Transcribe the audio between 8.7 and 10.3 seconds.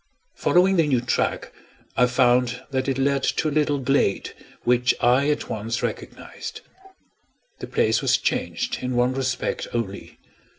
in one respect only.